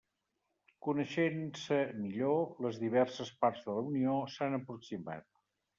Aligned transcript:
Coneixent-se 0.87 1.77
millor, 2.07 2.41
les 2.67 2.83
diverses 2.87 3.33
parts 3.45 3.65
de 3.69 3.79
la 3.79 3.87
Unió 3.95 4.21
s'han 4.39 4.63
aproximat. 4.63 5.35